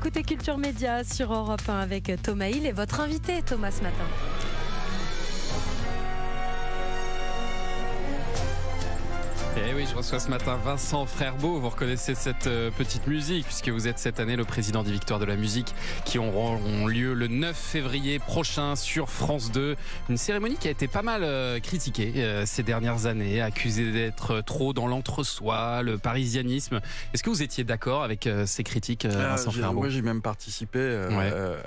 [0.00, 4.59] écoutez Culture Média sur Europe 1 avec Thomas Hill et votre invité Thomas ce matin.
[9.68, 11.60] Eh oui, je reçois ce matin Vincent Frerbeau.
[11.60, 15.20] Vous reconnaissez cette euh, petite musique puisque vous êtes cette année le président des Victoires
[15.20, 19.76] de la musique qui auront lieu le 9 février prochain sur France 2.
[20.08, 24.40] Une cérémonie qui a été pas mal euh, critiquée euh, ces dernières années, accusée d'être
[24.40, 26.80] trop dans l'entre-soi, le parisianisme.
[27.12, 30.80] Est-ce que vous étiez d'accord avec ces critiques, ah, Vincent Frerbeau Moi, j'ai même participé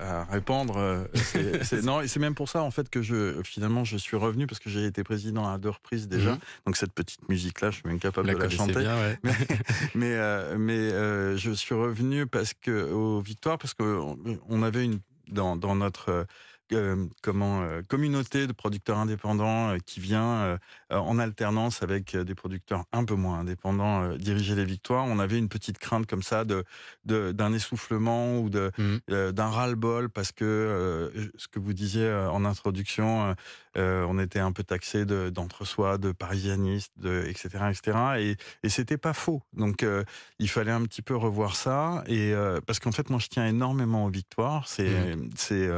[0.00, 1.06] à répondre.
[1.82, 4.60] non, et c'est même pour ça en fait que je finalement je suis revenu parce
[4.60, 6.32] que j'ai été président à deux reprises déjà.
[6.32, 6.38] Mhm.
[6.66, 8.86] Donc cette petite musique là, je suis même capable de la chanter.
[9.94, 14.00] mais euh, mais, euh, je suis revenu parce que aux victoires parce que
[14.48, 16.26] on avait une dans, dans notre
[16.72, 20.58] euh, comment communauté de producteurs indépendants qui vient
[20.90, 25.04] en alternance avec des producteurs un peu moins indépendants diriger les victoires.
[25.06, 26.64] On avait une petite crainte comme ça de
[27.04, 29.32] d'un essoufflement ou de mmh.
[29.32, 33.34] d'un ras-le-bol parce que ce que vous disiez en introduction,
[33.76, 37.98] on était un peu taxé d'entre-soi, de, parisianiste, de, etc., etc.
[38.18, 39.42] Et, et c'était pas faux.
[39.52, 39.84] Donc
[40.38, 42.04] il fallait un petit peu revoir ça.
[42.06, 42.34] Et
[42.66, 44.68] parce qu'en fait, moi, je tiens énormément aux victoires.
[44.68, 45.30] C'est mmh.
[45.36, 45.70] c'est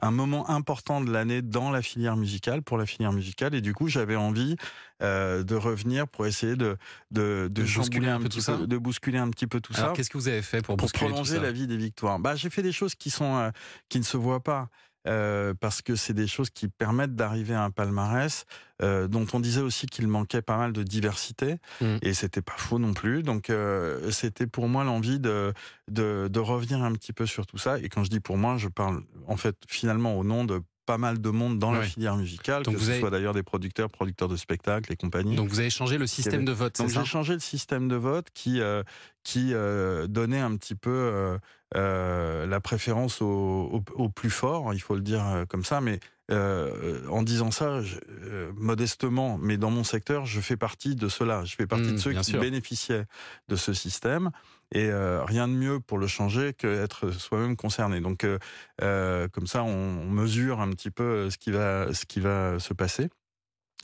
[0.00, 3.54] un moment important de l'année dans la filière musicale, pour la filière musicale.
[3.54, 4.56] Et du coup, j'avais envie
[5.00, 6.76] de revenir pour essayer de
[7.10, 9.92] de, de, bousculer un, petit peu, de bousculer un petit peu tout Alors, ça.
[9.94, 12.62] Qu'est-ce que vous avez fait pour, pour prolonger la vie des victoires Bah, j'ai fait
[12.62, 13.50] des choses qui sont
[13.88, 14.68] qui ne se voient pas.
[15.08, 18.44] Euh, parce que c'est des choses qui permettent d'arriver à un palmarès
[18.82, 21.96] euh, dont on disait aussi qu'il manquait pas mal de diversité mmh.
[22.02, 23.24] et c'était pas faux non plus.
[23.24, 25.52] Donc euh, c'était pour moi l'envie de,
[25.90, 27.80] de, de revenir un petit peu sur tout ça.
[27.80, 30.98] Et quand je dis pour moi, je parle en fait finalement au nom de pas
[30.98, 34.28] mal de monde dans la filière musicale, Donc que ce soit d'ailleurs des producteurs, producteurs
[34.28, 35.36] de spectacles et compagnie.
[35.36, 38.28] Donc vous avez changé le système de vote, Donc j'ai changé le système de vote
[38.34, 38.82] qui euh,
[39.22, 41.38] qui euh, donnait un petit peu
[41.74, 47.22] euh, la préférence au, au, plus fort, il faut le dire comme ça, mais en
[47.22, 47.96] disant ça, je,
[48.56, 51.44] modestement, mais dans mon secteur, je fais partie de cela.
[51.44, 53.04] Je fais partie de mmh, ceux qui bénéficiaient
[53.48, 54.30] de ce système.
[54.72, 58.00] Et euh, rien de mieux pour le changer qu'être soi-même concerné.
[58.00, 58.38] Donc, euh,
[58.82, 62.72] euh, comme ça, on, mesure un petit peu ce qui va, ce qui va se
[62.74, 63.08] passer.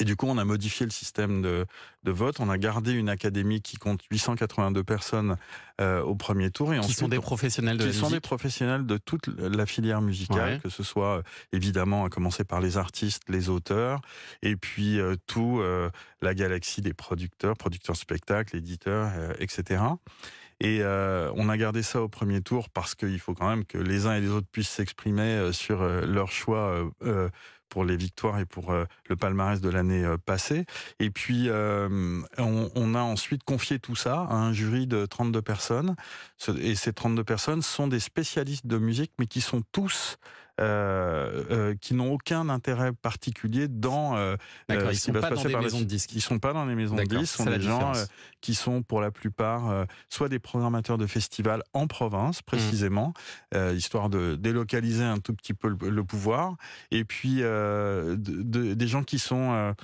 [0.00, 1.66] Et du coup, on a modifié le système de,
[2.02, 2.40] de vote.
[2.40, 5.36] On a gardé une académie qui compte 882 personnes
[5.82, 6.72] euh, au premier tour.
[6.72, 10.60] Et qui sont des professionnels de qui sont des professionnels de toute la filière musicale,
[10.60, 11.22] que ce soit
[11.52, 14.00] évidemment à commencer par les artistes, les auteurs,
[14.42, 15.90] et puis euh, tout euh,
[16.22, 19.10] la galaxie des producteurs, producteurs spectacles, éditeurs,
[19.40, 19.82] etc.
[20.62, 23.78] Et euh, on a gardé ça au premier tour parce qu'il faut quand même que
[23.78, 26.88] les uns et les autres puissent s'exprimer euh, sur euh, leur choix
[27.68, 30.66] pour les victoires et pour le palmarès de l'année passée.
[31.00, 32.22] Et puis, on,
[32.74, 35.96] on, a ensuite confié tout ça à un jury de 32 personnes.
[36.58, 40.18] Et ces 32 personnes sont des spécialistes de musique, mais qui sont tous
[40.60, 44.36] euh, euh, qui n'ont aucun intérêt particulier dans euh,
[44.68, 46.12] ils sont pas dans les maisons de disques.
[46.12, 47.38] Ils sont pas dans les maisons de disques.
[47.38, 47.92] Ce sont des gens
[48.42, 52.44] qui sont pour la plupart soit des programmateurs de festivals en province mmh.
[52.44, 53.14] précisément,
[53.74, 56.56] histoire de délocaliser un tout petit peu le, pouvoir,
[56.90, 59.74] et puis des gens qui sont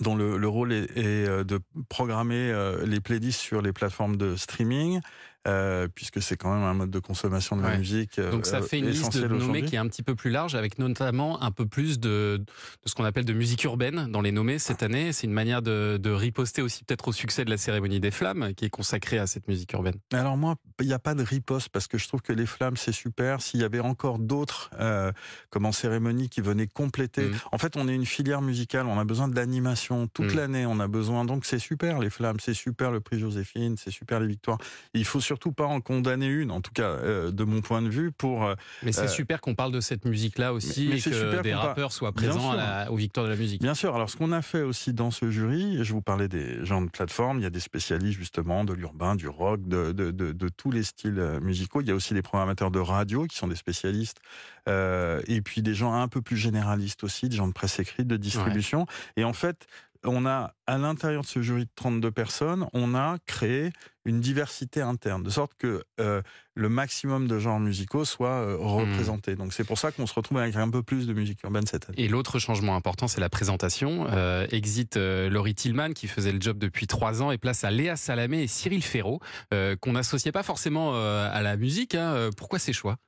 [0.00, 2.52] dont le, rôle est, de programmer
[2.84, 5.00] les playlists sur les plateformes de streaming,
[5.48, 8.18] euh, puisque c'est quand même un mode de consommation de la musique.
[8.18, 10.54] Euh, Donc ça fait une liste de nommés qui est un petit peu plus large,
[10.54, 14.32] avec notamment un peu plus de, de ce qu'on appelle de musique urbaine dans les
[14.32, 15.12] nommés cette année.
[15.12, 18.54] C'est une manière de, de riposter aussi peut-être au succès de la cérémonie des flammes,
[18.54, 19.96] qui est consacrée à cette musique urbaine.
[20.12, 22.76] Alors moi, il n'y a pas de riposte parce que je trouve que les flammes
[22.76, 23.40] c'est super.
[23.40, 25.12] S'il y avait encore d'autres, euh,
[25.50, 27.26] comme en cérémonie, qui venaient compléter.
[27.26, 27.34] Mm.
[27.52, 30.36] En fait, on est une filière musicale, on a besoin d'animation toute mm.
[30.36, 30.66] l'année.
[30.66, 34.20] On a besoin, donc c'est super les flammes, c'est super le prix Joséphine, c'est super
[34.20, 34.58] les victoires.
[34.94, 37.88] il faut surtout pas en condamner une, en tout cas euh, de mon point de
[37.88, 38.12] vue.
[38.12, 41.54] Pour euh, mais c'est euh, super qu'on parle de cette musique-là aussi et que des
[41.54, 43.62] rappeurs soient présents à la, aux Victoires de la musique.
[43.62, 43.94] Bien sûr.
[43.94, 46.90] Alors ce qu'on a fait aussi dans ce jury, je vous parlais des gens de
[46.90, 50.48] plateforme, il y a des spécialistes justement de l'urbain, du rock, de, de, de, de,
[50.48, 51.80] tous les styles musicaux.
[51.80, 54.20] Il y a aussi des programmateurs de radio qui sont des spécialistes,
[54.68, 58.06] euh, et puis des gens un peu plus généralistes aussi, des gens de presse écrite,
[58.06, 58.86] de distribution.
[59.16, 59.66] Et en fait,
[60.04, 63.70] on a, à l'intérieur de ce jury de 32 personnes, on a créé
[64.04, 66.22] une diversité interne, de sorte que euh,
[66.54, 68.66] le maximum de genres musicaux soient euh, hmm.
[68.66, 69.36] représentés.
[69.36, 71.88] Donc c'est pour ça qu'on se retrouve avec un peu plus de musique urbaine cette
[71.88, 72.00] année.
[72.00, 74.06] Et l'autre changement important, c'est la présentation.
[74.10, 77.96] Euh, exit Laurie Tillman, qui faisait le job depuis trois ans, et place à Léa
[77.96, 79.20] Salamé et Cyril Ferraud,
[79.50, 81.94] qu'on n'associait pas forcément à la musique.
[81.94, 82.30] Hein.
[82.36, 82.98] Pourquoi ces choix?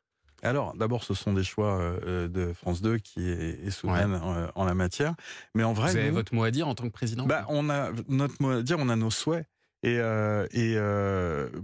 [0.45, 4.65] Alors, d'abord, ce sont des choix euh, de France 2 qui est, souveraine euh, en,
[4.65, 5.15] la matière.
[5.55, 7.71] Mais en vrai, vous avez votre mot à dire en tant que président bah, on
[7.71, 9.47] a notre mot à dire, on a nos souhaits.
[9.83, 10.79] Et, et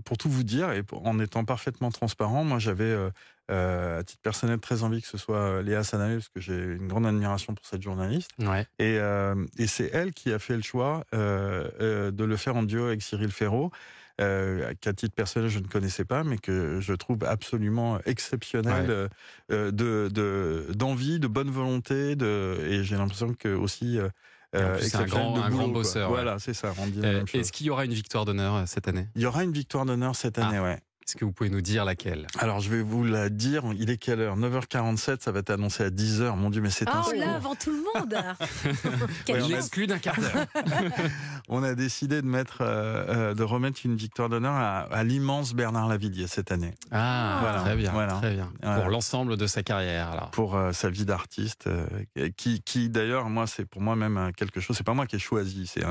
[0.05, 2.95] pour tout vous dire, et en étant parfaitement transparent, moi j'avais
[3.49, 7.07] à titre personnel très envie que ce soit Léa Sanalé, parce que j'ai une grande
[7.07, 8.31] admiration pour cette journaliste.
[8.39, 8.67] Ouais.
[8.79, 8.99] Et,
[9.57, 13.31] et c'est elle qui a fait le choix de le faire en duo avec Cyril
[13.31, 13.71] Ferraud
[14.21, 19.09] euh, qu'à titre personnel je ne connaissais pas, mais que je trouve absolument exceptionnel
[19.51, 23.99] euh, de d'envie, de, bonne volonté, de, et j'ai l'impression que aussi.
[24.57, 26.11] Euh, c'est un grand, un grand bosseur.
[26.11, 26.73] Voilà, c'est ça.
[27.33, 29.07] Est-ce qu'il y aura une victoire d'honneur cette année?
[29.15, 30.63] Il y aura une victoire d'honneur cette année, ah.
[30.63, 30.81] ouais.
[31.11, 32.29] Est-ce que vous pouvez nous dire laquelle?
[32.39, 33.65] Alors, je vais vous la dire.
[33.77, 34.39] Il est quelle heure?
[34.39, 36.37] 9h47, ça va être annoncé à 10h.
[36.37, 37.03] Mon Dieu, mais c'est un...
[37.05, 38.15] Oh là, avant tout le monde
[39.49, 40.47] Il exclut d'un quart d'heure.
[41.49, 45.89] on a décidé de, mettre, euh, euh, de remettre une victoire d'honneur à, l'immense Bernard
[45.89, 46.75] Lavillier cette année.
[46.93, 47.61] Ah, voilà.
[47.63, 47.91] très bien.
[47.91, 48.13] Voilà.
[48.13, 48.53] Très bien.
[48.63, 50.31] Pour l'ensemble de sa carrière, alors.
[50.31, 51.69] Pour euh, sa vie d'artiste,
[52.37, 54.77] qui, qui d'ailleurs, moi, c'est pour moi même quelque chose.
[54.77, 55.83] C'est pas moi qui ai choisi, c'est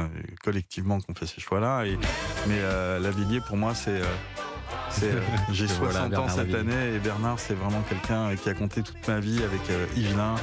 [0.41, 1.83] collectivement qu'on fait ces choix-là.
[1.83, 1.99] Et,
[2.47, 2.61] mais
[3.01, 3.99] Lavillier, pour moi, c'est
[5.03, 5.21] euh,
[5.51, 9.19] j'ai 60 ans cette année et Bernard, c'est vraiment quelqu'un qui a compté toute ma
[9.19, 10.35] vie avec euh, Yvelin.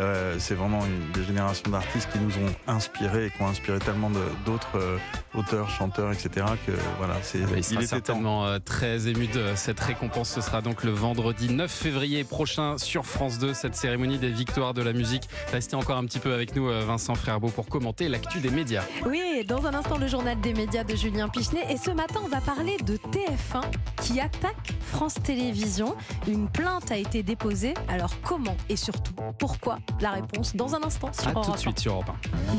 [0.00, 3.78] Euh, c'est vraiment une des générations d'artistes qui nous ont inspirés et qui ont inspiré
[3.78, 4.10] tellement
[4.44, 4.98] d'autres
[5.34, 6.46] auteurs, chanteurs, etc.
[6.66, 7.38] que voilà, c'est.
[7.56, 10.30] Il, sera certainement très ému de cette récompense.
[10.30, 14.74] Ce sera donc le vendredi 9 février prochain sur France 2, cette cérémonie des victoires
[14.74, 15.28] de la musique.
[15.52, 18.82] Restez encore un petit peu avec nous, Vincent Frerbeau, pour commenter l'actu des médias.
[19.06, 21.66] Oui, dans un instant, le journal des médias de Julien Pichenet.
[21.70, 23.62] Et ce matin, on va parler de TF1
[24.02, 25.96] qui attaque France Télévisions.
[26.26, 27.74] Une plainte a été déposée.
[27.88, 29.78] Alors comment et surtout pourquoi?
[30.00, 32.40] La réponse dans un instant sur tout de suite sur Europe 1.